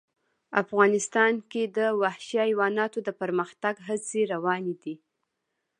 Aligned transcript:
افغانستان 0.63 1.33
کې 1.51 1.63
د 1.77 1.79
وحشي 2.01 2.37
حیوانات 2.45 2.93
د 3.03 3.09
پرمختګ 3.21 3.75
هڅې 3.87 4.21
روانې 4.33 4.75
دي. 4.83 4.95